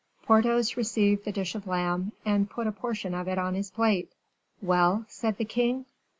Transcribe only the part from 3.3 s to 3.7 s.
on his